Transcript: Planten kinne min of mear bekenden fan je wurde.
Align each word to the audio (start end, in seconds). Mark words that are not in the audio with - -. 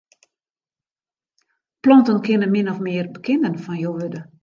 Planten 1.83 2.19
kinne 2.25 2.47
min 2.55 2.67
of 2.75 2.79
mear 2.87 3.05
bekenden 3.15 3.57
fan 3.63 3.77
je 3.81 3.89
wurde. 3.91 4.21